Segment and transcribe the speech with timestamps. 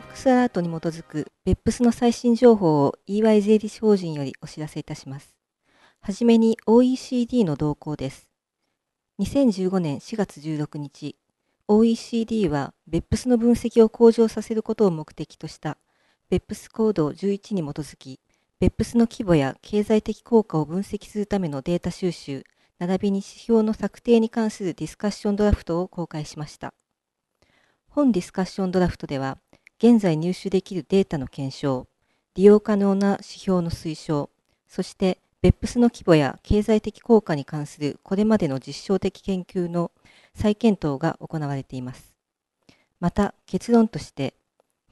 [0.00, 5.34] タックスアラートに基づく別府の最新情報を EY 税理士法人よりお知らせいたします。
[6.00, 8.30] はじめに OECD の動向です。
[9.18, 11.16] 2015年4月16日、
[11.66, 15.78] OECD は別府の分析を向上させることを目的とした
[16.30, 18.20] 別府コード11に基づき、
[18.60, 22.44] 別府の規模や経済的効果を分析するためのデータ収集、
[22.78, 26.72] 並びに指標の策定に関するディスカッションドラフトを公開しました。
[27.88, 29.38] 本ディスカッションドラフトでは、
[29.80, 31.86] 現在入手できるデータの検証、
[32.34, 34.28] 利用可能な指標の推奨、
[34.66, 39.92] そして別府の規模や経済的効果に関するこれまでの実証的研究の
[40.34, 42.12] 再検討が行われています。
[42.98, 44.34] また結論として、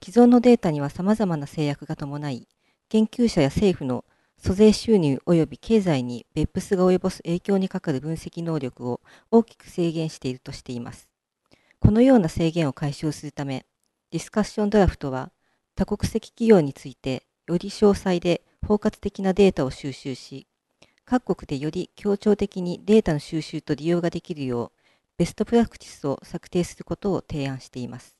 [0.00, 2.46] 既存のデータには様々な制約が伴い、
[2.88, 4.04] 研究者や政府の
[4.38, 9.00] 租税収入及び経済に別府が及ぼす影響にかかる分析能力を
[9.32, 11.08] 大きく制限しているとしています。
[11.80, 13.66] このような制限を解消するため、
[14.10, 15.32] ディスカッションドラフトは
[15.74, 20.46] 多国籍企業についてより詳細で包括的なデータを収集し、
[21.04, 24.78] 各国でより協調的にデータの収集と利用ができるよう、
[25.18, 28.16] ベストプラクティスを策定することを提案しています。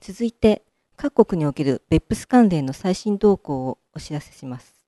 [0.00, 0.64] 続いて、
[0.96, 4.86] 各国における BEPS 関連の最新動向をお知らせします。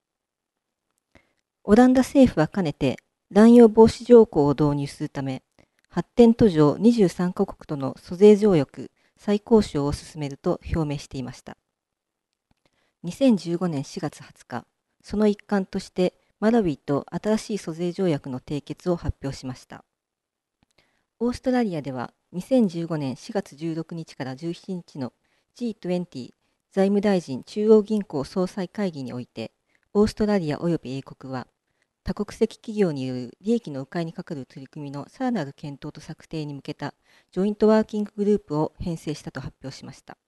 [1.65, 2.97] オランダ政府はかねて
[3.31, 5.43] 乱用防止条項を導入するため、
[5.91, 8.91] 発展途上23カ国との租税条約
[9.25, 11.57] 再交渉を進めると表明していました。
[13.05, 14.67] 2015年4月20日、
[15.01, 19.85] その一環としてマラウィと新しい租税条約の締結を発表しました。
[21.21, 25.13] オーストラリアでは2015年4月16日から17日の
[25.57, 26.31] G20
[26.73, 29.53] 財務大臣中央銀行総裁会議において、
[29.95, 31.47] オーストラリア及び英国は
[32.05, 36.95] 多国籍企業による利益の迂回にかかる取り組みのさらなる検討と策定に向けた
[37.31, 40.19] ジョイントワーキンググループを編成したと発表しました。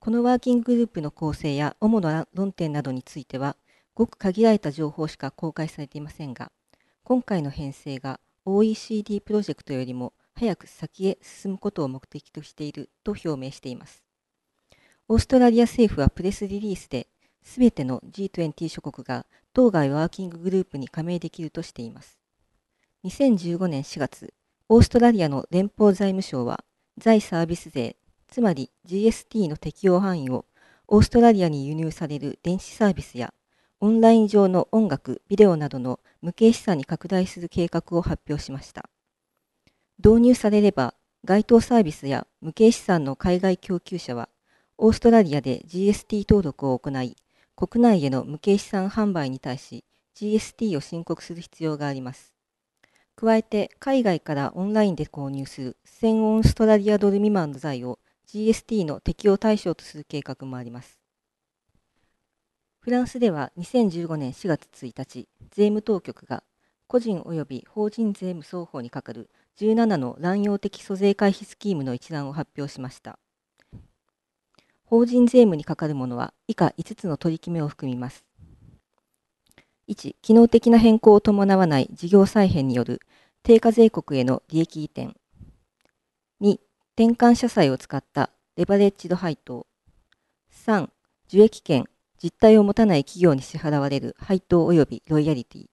[0.00, 3.56] このワーキンググループの構成や主な論点などについては、
[3.94, 6.50] ごく限られた情報しか公開されていませんが、
[7.04, 14.02] 今回の編成が OECD プロジェクトよりも早く先へ進むことを目的としていると表明しています。
[15.06, 17.06] オーストラリア政府はプレスリリースで、
[17.42, 22.18] すべての G20 諸国が当該ワーキンググループに加盟できるとしています。
[23.04, 24.32] 2015年4月、
[24.68, 26.64] オーストラリアの連邦財務省は、
[26.98, 27.96] 財サービス税、
[28.28, 30.46] つまり GST の適用範囲を
[30.88, 33.34] オーストラリアに輸入される電子サービスや
[33.80, 38.88] オンライン上の音楽、ビデオなどの無形資産に拡大する計画を発表しました。
[39.98, 44.28] 導入されれば、該当サービスや無形資産の海外供給者は、
[44.78, 47.16] オーストラリアで GST 登録を行い、
[47.54, 49.84] 国内への無形資産販売に対し
[50.16, 52.32] GST を申告する必要があります。
[53.14, 60.98] 加えて、海外からオンラインで購入する1000オーストラリアドル未満の財を GST の適用対象とする計画もあります。
[62.80, 66.42] フランスでは2015年4月1日、税務当局が
[66.88, 73.18] 個人及び法人税務双方にかかる17の乱用的租税回避スキームの一覧を発表しました。
[74.92, 78.26] 法人税務にかかるものは以下5つの取り決めを含みます。
[79.88, 83.00] 1、機能的な変更を伴わない事業再編による
[83.42, 85.16] 定価税国への利益移転。
[86.42, 86.58] 2、
[86.94, 89.66] 転換社債を使ったレバレッジド配当。
[90.66, 90.90] 3、
[91.26, 91.88] 受益権、
[92.22, 95.66] 実態を持たない企業に支払われる配当及びロイヤリティ。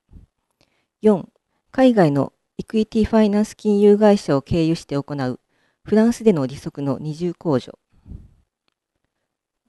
[1.02, 1.26] 4、
[1.72, 5.40] 海外のエクイティファイナンス金融会社を経由して行う
[5.84, 7.79] フランスでの利息の二重控除。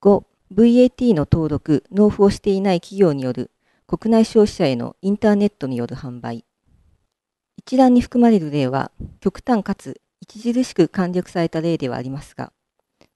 [0.01, 3.51] 5、VAT の登録、納付をしていない企業による
[3.85, 6.43] 国内消費者へのインターネットによる販売。
[7.55, 12.51] 一覧に含まれる例は、極端かつ著しく簡略された例ではありますが、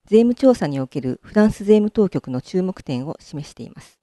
[0.06, 4.00] 税務調査におけるフランス税務当局の注目点を示しています。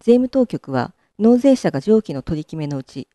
[0.00, 3.06] 税務当局は、納税者が上記の取り決めのうち、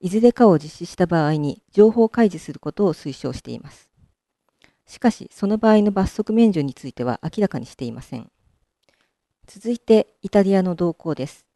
[0.00, 3.88] いずれかを実施した場合に情報開示することを推奨しています。
[4.86, 8.30] しかし、その場合の罰則免除については明らかにしていません。
[9.46, 11.46] 続いて、イタリアの動向です。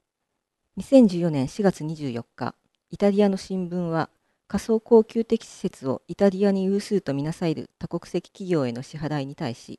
[0.79, 2.55] 2014年4月24日、
[2.91, 4.11] イタリアの新聞は、
[4.47, 9.79] 仮想高級的施設をイタリアに有数とみなされる多国籍企業への支払いに対し、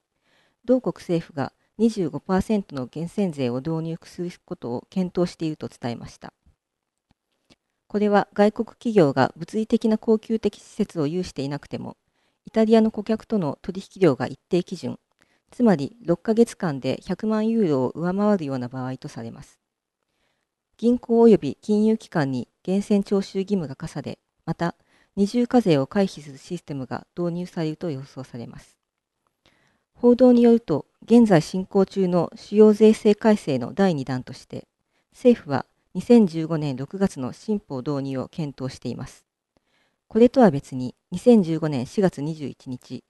[0.64, 6.34] 同国政府が25%の源泉税を導入することを検討していると伝えました。
[7.88, 11.98] これは外国企業が物理的な高級的施設を有していなくても、
[12.50, 14.98] イタリアの顧客との取引量が一定基準、
[15.52, 19.60] つまり6ヶ月間で100万ユーロを上回るような場合とされます。
[20.76, 24.18] 銀行及び金融機関に源泉徴収義務が課され、
[24.48, 24.74] また
[25.16, 28.80] 二重課税を回避するシステムが導入されると予想されます。
[29.94, 34.68] 報道によると、現在進行中の主要税制改正の第2弾として、
[35.12, 39.29] 政府は2015年6月の新法導入を検討しています。
[40.10, 43.04] これとは別に、2015年4月21日、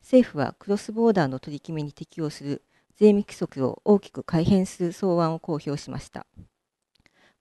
[0.00, 2.62] 政府はクロスボーダーの取り決めに適用する
[2.96, 6.26] 税務規則を大きく改変する草案を公表しました。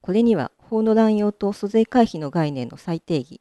[0.02, 3.40] これには法の乱用と租税回避の概念の再定義、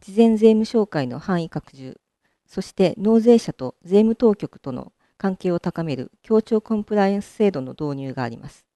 [0.00, 2.00] 事前税務紹介の範囲拡充、
[2.44, 8.66] そして納税者と税務当局との関係を高める協調コンプライアンス制度の導入があります。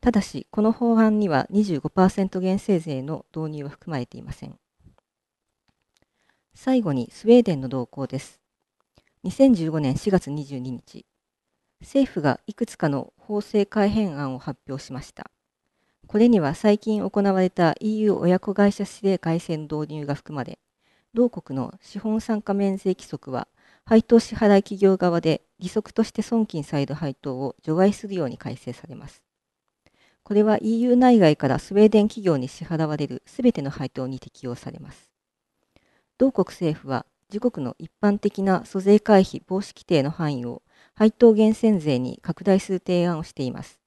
[0.00, 4.56] ただし、この法案には25%減税税の導入は含まれていません。
[6.60, 8.40] 最後にスウェーデンの動向です。
[9.22, 11.06] 2015年4月22日、
[11.80, 15.30] 政府がいくつかの法制改変案を発表しました。
[16.08, 20.58] これには最近行われた EU 親子会社指令改正の導入が含まれ、
[21.14, 23.46] 同国の資本参加免税規則は、
[23.84, 29.22] 配当支払い企業側で利息として損金される配当を除外するように改正されます。
[30.24, 35.07] これは EU 内外からスウェーデン企業に支払われるすべての配当に適用されます。
[36.18, 40.62] 同国政府は自国の一般的な租税回避防止規定の範囲を
[40.94, 43.78] 配当源泉税に拡大する提案をしています。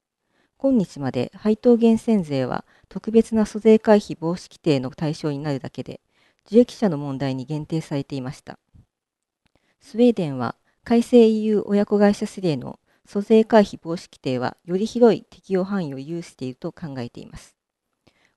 [0.58, 6.00] 今日まで配当源泉税は特別な租税回避防止規定の対象になるだけで、
[6.46, 8.60] 受益者の問題に限定されていました。
[9.82, 10.56] スウェーデンは
[10.86, 17.58] 改正 EU 親子会社指令の租税回避防止規定はより広い適用範囲を有していると考えています。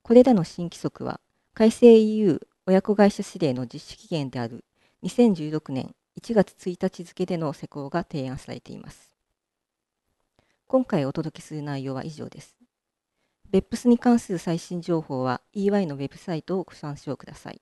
[0.02, 1.20] これらの新規則は
[1.52, 4.64] 改正 EU 親子会社指令の実施期限である
[5.02, 9.12] 2016年1月1日付での施行が提案されています。
[10.66, 12.56] 今回お届けする内容は以上です。
[13.50, 17.60] 別府スに関する最新情報は EY のウェブサイトをご参照ください。